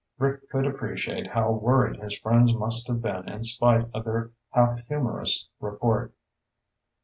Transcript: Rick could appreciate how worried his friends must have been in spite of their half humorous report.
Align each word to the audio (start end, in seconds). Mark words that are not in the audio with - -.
Rick 0.17 0.49
could 0.49 0.65
appreciate 0.65 1.27
how 1.27 1.51
worried 1.51 1.99
his 1.99 2.17
friends 2.17 2.55
must 2.55 2.87
have 2.87 3.03
been 3.03 3.29
in 3.29 3.43
spite 3.43 3.85
of 3.93 4.05
their 4.05 4.31
half 4.49 4.79
humorous 4.87 5.47
report. 5.59 6.11